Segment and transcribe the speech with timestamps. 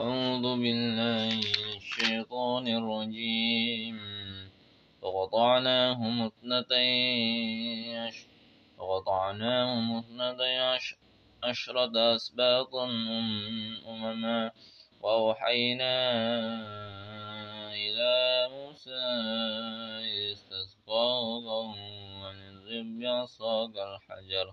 [0.00, 4.00] أعوذ بالله من الشيطان الرجيم.
[5.02, 8.12] فقطعناهم اثنتي
[8.78, 10.96] فقطعناهم اثنتي عش-
[11.44, 14.50] عشرة أسباطا أم- أمما.
[15.02, 15.94] وأوحينا
[17.72, 19.02] إلى موسى
[20.00, 24.52] إذ استسقاه قومه أن اضرب بعصاك الحجر.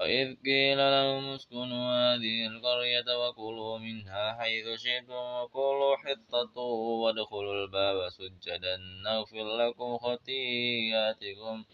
[0.00, 6.60] وإذ قيل لهم اسكنوا هذه القرية وكلوا منها حيث شئتم وكلوا حطة
[7.02, 11.64] وادخلوا الباب سجدا نغفر لكم خطيئاتكم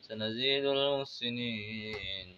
[0.00, 2.28] سنزيد المحسنين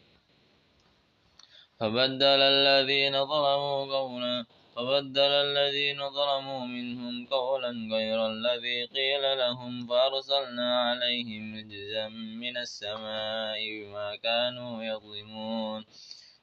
[1.80, 11.56] فبدل الذين ظلموا قولا فبدل الذين ظلموا منهم قولا غير الذي قيل لهم فأرسلنا عليهم
[11.58, 12.08] رجزا
[12.42, 15.84] من السماء بما كانوا يظلمون.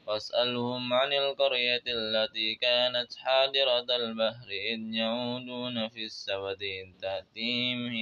[0.08, 7.94] واسألهم عن القرية التي كانت حاضرة البحر إذ يعودون في السبت إذ تأتيهم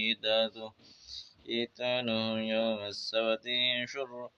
[1.48, 3.46] هيتانهم يوم السبت
[3.86, 4.30] شر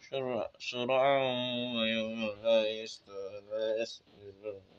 [0.00, 1.18] شر شرعا
[1.76, 4.71] ويوم لا يستأذنون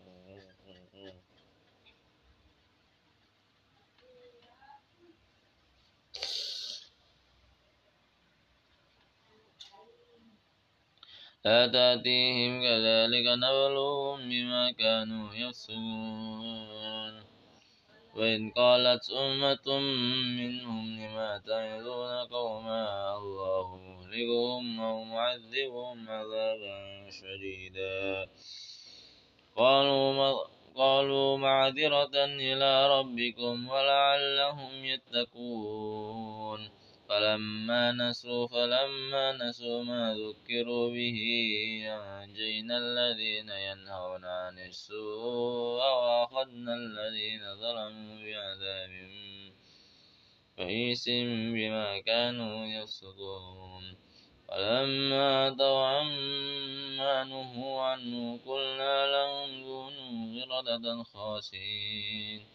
[11.45, 17.23] لا تأتيهم كذلك نبلوهم بما كانوا يفسقون
[18.16, 19.80] وإن قالت أمة
[20.38, 28.28] منهم لما تعظون قوما الله مهلكهم أو معذبهم عذابا شديدا.
[29.56, 36.82] قالوا م- قالوا معذرة إلى ربكم ولعلهم يتقون.
[37.09, 41.19] فلما نسوا فلما نسوا ما ذكروا به
[41.88, 48.92] أنجينا الذين ينهون عن السوء وأخذنا الذين ظلموا بعذاب
[50.58, 51.09] بئيس
[51.56, 53.96] بما كانوا يفسقون.
[54.47, 62.53] فلما أتوا عما نهوا عنه قلنا لهم كونوا قردة خاسئين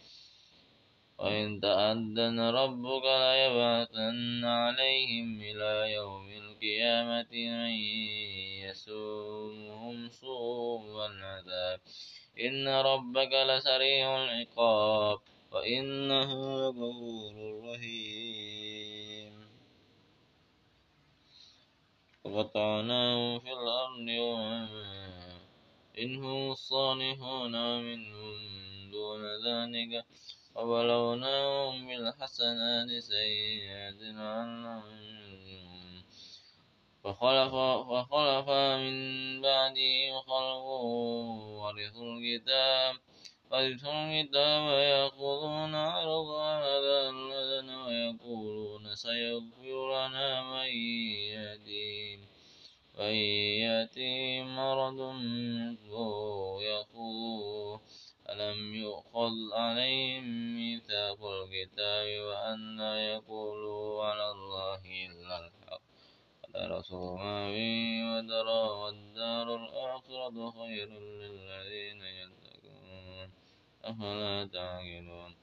[1.18, 7.70] وإن تأذن ربك ليبعثن عليهم إلى يوم القيامة من
[8.70, 11.80] يسومهم سوء العذاب
[12.40, 15.18] إن ربك لسريع العقاب
[15.52, 17.34] وإنه لغفور
[17.64, 19.48] رحيم
[22.24, 24.68] وقطعناهم في الأرض وما
[25.98, 28.38] منهم الصالحون ومنهم
[28.92, 30.04] دون ذلك
[30.58, 34.88] وبلوناهم بالحسنات سيئات لعلهم
[37.04, 37.54] فخلف
[37.90, 38.96] فخلف من
[39.42, 40.66] بعده خلق
[41.62, 42.94] ورثوا الكتاب
[43.50, 46.28] ورثوا الكتاب يأخذون عرض
[46.64, 50.70] هذا الأذن ويقولون سيغفر لنا من
[51.34, 52.20] يأتيهم
[52.98, 53.24] وإن
[53.64, 56.62] يأتيهم مرض مثله
[58.38, 60.24] ألم يؤخذ عليهم
[60.56, 65.82] ميثاق الكتاب وأن لا يقولوا على الله إلا الحق
[66.54, 73.30] ودرسوا ما فيه ودروا والدار الآخرة خير للذين يتقون
[73.84, 75.34] أفلا تعقلون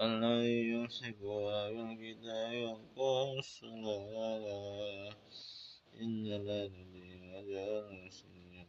[0.00, 5.12] الذي يمسكها بالكتاب ويقوم الصلاة
[6.00, 8.68] إن لا تضيع أجر المسلمين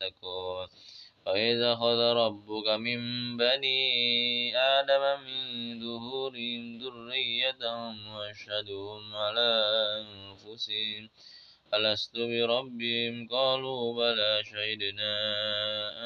[0.00, 0.68] تتقون
[1.26, 3.00] وإذ أخذ ربك من
[3.36, 9.50] بني آدم من ظهورهم ذريتهم وأشهدهم على
[10.00, 11.10] أنفسهم.
[11.74, 14.44] ألست بربهم؟ قالوا بلى.
[14.44, 15.14] شهدنا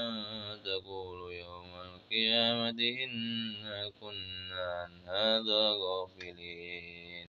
[0.03, 0.25] أن
[0.65, 7.27] تقولوا يوم القيامة إنا كنا عن هذا غافلين.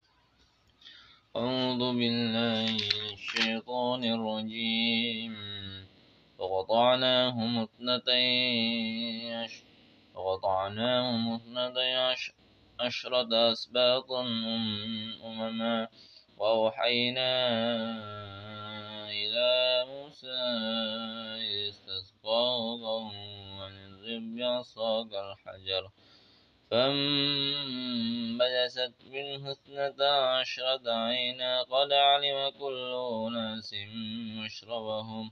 [1.36, 5.36] أعوذ بالله من الشيطان الرجيم.
[6.38, 9.48] وقطعناهم اثنتين
[10.16, 12.16] وقطعناهم اثنتي
[12.80, 14.22] عشرة أسباطا
[15.26, 15.88] أمما
[16.38, 17.32] وأوحينا
[19.10, 20.38] إلى موسى
[21.70, 25.90] استسقاه قومه أن بعصاك الحجر.
[26.72, 27.96] فانبجست
[29.06, 32.94] منه اثنتا عشرة عينا قد علم كل
[33.28, 33.74] أناس
[34.44, 35.32] مشربهم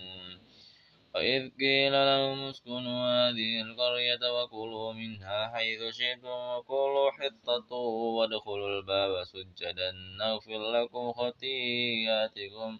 [1.15, 7.75] وإذ قيل لهم اسكنوا هذه القرية وكلوا منها حيث شئتم وكلوا حطة
[8.17, 12.79] وادخلوا الباب سجدا نغفر لكم خطيئاتكم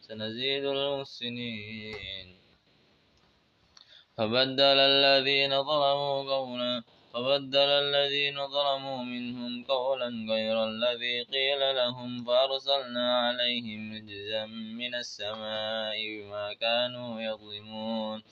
[0.00, 2.28] سنزيد المحسنين
[4.16, 6.82] فبدل الذين ظلموا قولا
[7.16, 14.46] فبدل الذين ظلموا منهم قولا غير الذي قيل لهم فأرسلنا عليهم رجزا
[14.80, 18.22] من السماء بما كانوا يظلمون.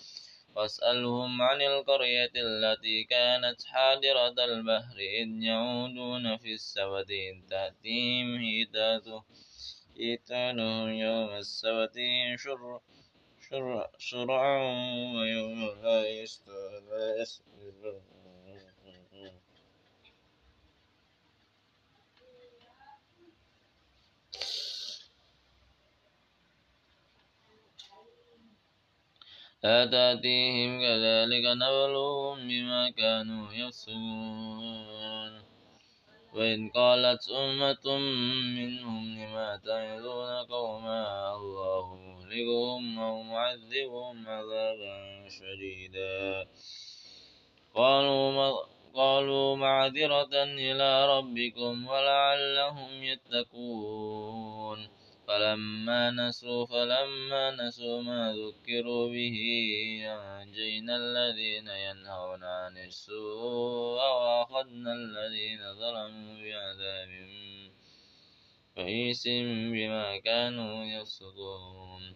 [0.56, 8.36] واسألهم عن القرية التي كانت حاضرة البحر إذ يعودون في السبت إذ تأتيهم
[9.96, 11.96] هيتانهم يوم السبت
[12.38, 12.80] شر
[13.98, 14.58] شرعا
[15.14, 17.53] ويوم لا يستأذنون
[29.64, 35.32] لا تأتيهم كذلك نبلوهم بما كانوا يفسقون
[36.34, 37.98] وإن قالت أمة
[38.58, 46.46] منهم لما تعظون قوما الله مهلكهم أو معذبهم عذابا شديدا
[47.74, 48.56] قالوا
[48.94, 54.88] قالوا معذرة إلى ربكم ولعلهم يتقون
[55.28, 59.36] فلما نسوا فلما نسوا ما ذكروا به
[60.42, 67.10] أنجينا الذين ينهون عن السوء وأخذنا الذين ظلموا بعذاب
[68.76, 69.28] بئيس
[69.74, 72.14] بما كانوا يفسقون.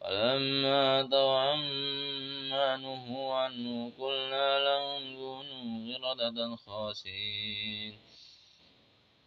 [0.00, 8.07] فلما أتوا عما نهوا عنه قلنا لهم كونوا قردة خاسئين.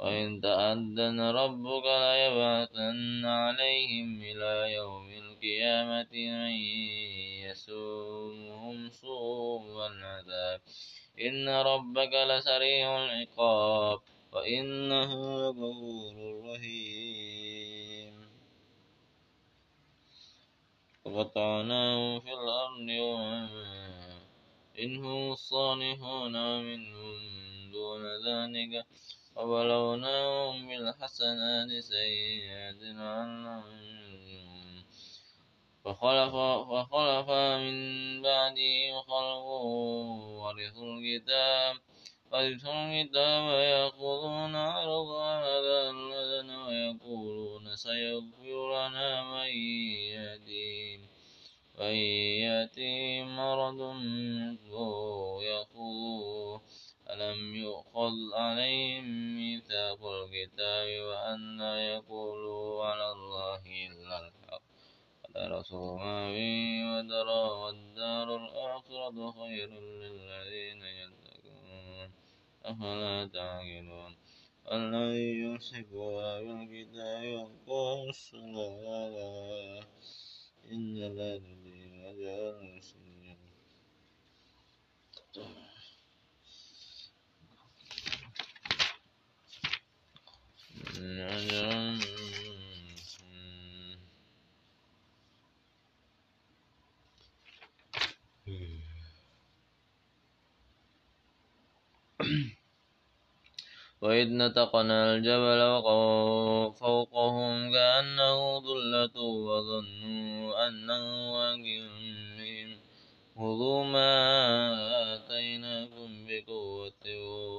[0.02, 6.52] وإن تأذن ربك ليبعثن عليهم إلى يوم القيامة من
[7.46, 10.62] يسومهم سوء العذاب
[11.22, 14.00] إن ربك لسريع العقاب
[14.34, 16.16] وإنه لغفور
[16.46, 18.14] رحيم
[21.06, 22.90] وقطعناهم في الأرض
[24.80, 27.18] إنهم الصالحون ومنهم
[27.72, 28.86] دون ذلك
[29.36, 33.92] وبلوناهم بالحسنات سيئات لعلهم
[35.84, 36.36] فخلف
[36.72, 37.30] فخلف
[37.64, 37.78] من
[38.22, 39.46] بعده خلق
[40.42, 41.76] ورثوا الكتاب
[42.32, 49.52] ورثوا الكتاب يأخذون عرض هذا الأذن ويقولون سيغفر لنا من
[50.16, 51.08] يأتيهم
[51.78, 51.96] وإن
[52.46, 53.82] يأتيهم مرض
[58.02, 59.06] يؤخذ عليهم
[59.36, 64.62] ميثاق الكتاب وأن لا يقولوا على الله إلا الحق.
[65.24, 72.12] ودرسوا ما فيه ودروا والدار الآخرة خير للذين يتقون.
[72.66, 74.18] أفلا تعقلون؟
[74.72, 77.24] الذي يمسك بالكتاب
[77.70, 79.86] وقام الصلاة
[80.72, 83.38] إن أجر المسلمين
[91.02, 92.00] أجرا
[104.12, 105.62] وإذ نتقنا الجبل
[106.80, 111.82] فوقهم كأنه ظلة وظنوا أنه واقع
[112.38, 112.80] بهم
[113.36, 114.12] خذوا ما
[115.16, 117.06] آتيناكم بقوة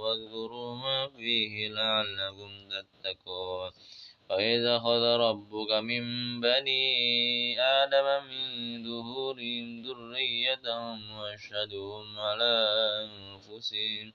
[0.03, 3.71] واذكروا ما فيه لعلكم تتقون.
[4.31, 6.05] وإذا أخذ ربك من
[6.41, 8.45] بني آدم من
[8.85, 12.55] ظهورهم ذريتهم وأشهدهم على
[13.05, 14.13] أنفسهم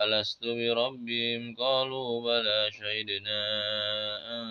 [0.00, 3.42] ألست بربهم؟ قالوا بلى شهدنا
[4.36, 4.46] أن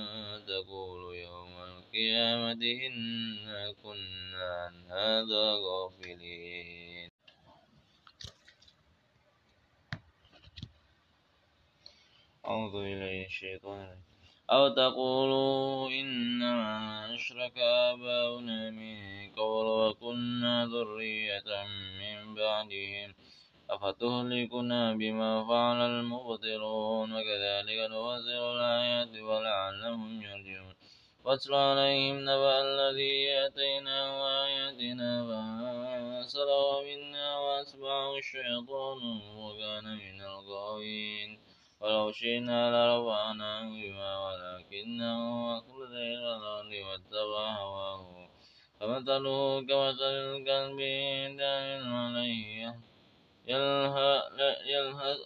[0.46, 7.10] تقولوا يوم القيامة إنا كنا عن هذا غافلين.
[12.46, 13.98] أعوذ بالله من الشيطان
[14.52, 21.50] أو تقولوا إنما أشرك آباؤنا من قبل وكنا ذرية
[22.00, 23.14] من بعدهم.
[23.70, 30.76] أفتهلكنا بما فعل المبطلون وكذلك نفسر الآيات ولعلهم يرجعون
[31.26, 34.12] واتل عليهم نبأ الذي آتيناه
[34.46, 39.00] آياتنا فانسلخ منا وأتبعه الشيطان
[39.38, 41.40] وكان من الغاوين
[41.82, 45.20] ولو شئنا لرفعناه بما ولكنه
[45.58, 48.30] أخلد إلى الأرض واتبع هواه
[48.80, 51.42] فمثله كمثل الكلب إن
[51.94, 52.76] عليه
[53.48, 55.20] يلهث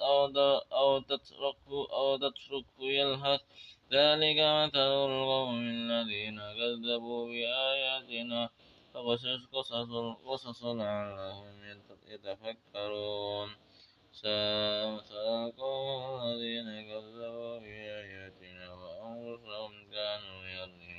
[0.71, 3.41] أو تتركه أو تتركه يلهث
[3.91, 8.49] ذلك مثل القوم الذين كذبوا بآياتنا
[8.93, 9.45] فقصص
[10.25, 11.55] قصص لعلهم
[12.07, 13.49] يتفكرون.
[14.11, 14.99] ساء
[15.47, 20.98] القوم الذين كذبوا بآياتنا وأنفسهم كانوا يظلمون.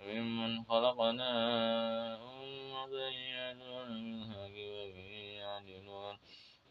[0.00, 1.30] وممن خلقنا
[2.16, 5.10] أمة يهدون بالحق وبه
[5.40, 6.16] يعدلون.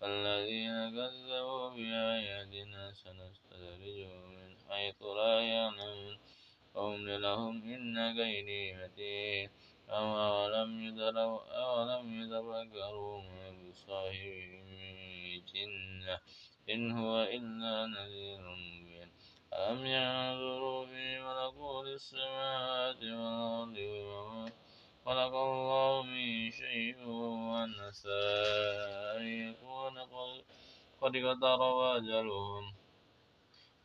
[0.03, 6.17] الذين كذبوا بآياتنا سنستدرجهم من حيث لا يعلمون.
[6.75, 9.49] وأملي لهم إن كيدي متين
[9.89, 16.19] أولم يدروا أولم يتفكروا ما بصاحبهم من جنة.
[16.69, 18.94] إن هو إلا نذير مبين.
[19.55, 24.51] ألم ينظروا في ملكوت السماوات والأرض وما
[25.05, 27.73] خلق الله من شيء وأن
[29.17, 29.95] أن يكون
[31.01, 32.63] قد اقترب أجلهم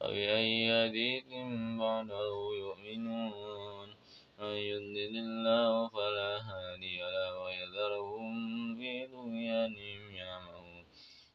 [0.01, 1.25] فبأي حديث
[1.81, 2.31] بعده
[2.65, 3.89] يؤمنون
[4.39, 8.35] من يضلل الله فلا هادي له ويذرهم
[8.77, 10.00] في طغيانهم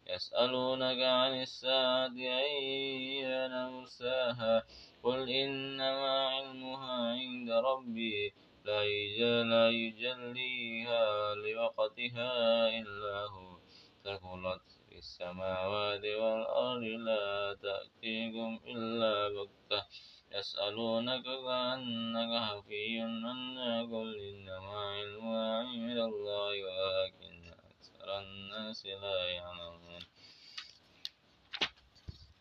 [0.07, 4.63] يسألونك عن الساعة أيان مرساها؟
[5.03, 8.33] قل إنما علمها عند ربي
[8.65, 12.33] لا يجليها لوقتها
[12.79, 13.57] إلا هو.
[14.03, 19.85] ثقلت في السماوات والأرض لا تأتيكم إلا بغتة.
[20.31, 29.84] يسألونك كأنك حفي عنها قل إنما علمها عند الله ولكن أكثر الناس لا يعلمون.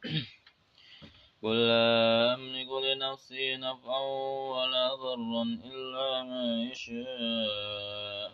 [1.43, 4.01] قل لا أملك لنفسي نفعا
[4.57, 8.33] ولا ضرا إلا ما يشاء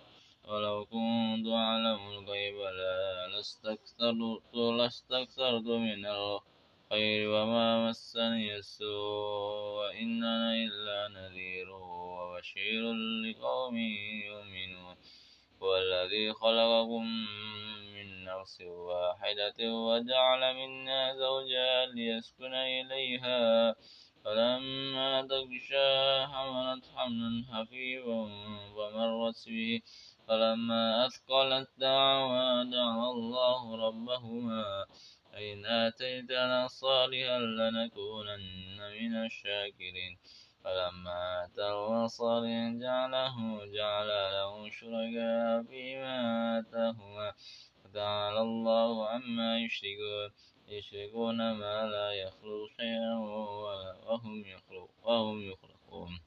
[0.48, 11.08] ولو كنت أعلم الغيب لا لاستكثرت لاستكثرت من الخير وما مسني السوء وإن أنا إلا
[11.08, 12.92] نذير وبشير
[13.24, 13.76] لقوم
[14.26, 14.96] يؤمنون
[15.62, 17.04] هو الذي خلقكم
[17.94, 23.74] من نفس واحدة وجعل منها زوجها ليسكن إليها.
[24.24, 28.28] فلما تغشى حملت حملا خفيفا
[28.76, 29.80] فمرت به
[30.28, 34.84] فلما أثقلت دعوا دعوا الله ربهما.
[35.32, 40.18] فإن آتيتنا صالحا لنكونن من الشاكرين.
[40.64, 43.36] فلما آتاه صالحا جعله
[43.76, 46.18] جعل له شركاء فيما
[46.58, 47.32] آتاهما
[47.84, 50.30] فتعالى الله عما يشركون
[50.68, 53.14] يشركون ما لا يخلق شيئا
[54.06, 56.20] وهم يخلق وهم يخلقون.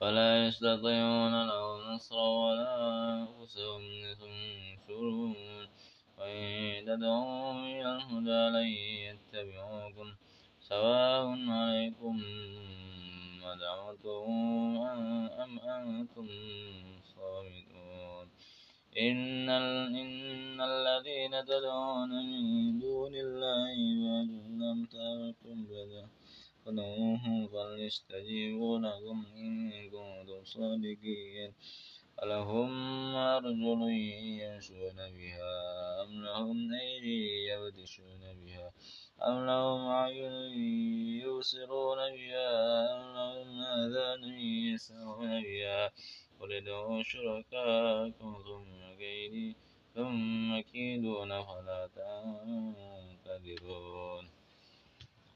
[0.00, 2.72] فلا يستطيعون له نصرا ولا
[3.14, 5.68] أنفسهم ينصرون
[6.18, 8.68] وإن تدعوهم إلى الهدى لن
[9.06, 10.14] يتبعوكم
[10.60, 12.22] سواء عليكم
[13.46, 14.76] ودعوتهم
[15.42, 16.28] أم أنتم
[17.14, 18.26] صامتون
[18.98, 24.30] إن, إن الذين تدعون من دون الله عباد
[24.74, 25.56] أمثالكم
[26.64, 31.52] فدعوهم فليستجيبوا لكم إن كنتم صادقين.
[32.22, 32.72] ألهم
[33.16, 33.80] أرجل
[34.42, 35.54] يمشون بها
[36.02, 38.72] أم لهم أيدي يبتشون بها
[39.22, 40.32] أم لهم أعين
[41.22, 42.48] يبصرون بها
[42.94, 44.24] أم لهم آذان
[44.74, 45.92] يسمعون بها.
[46.40, 49.56] قل ادعوا شركاءكم ثم كيدي
[49.94, 51.88] ثم كيدون فلا
[53.26, 54.35] تنتظرون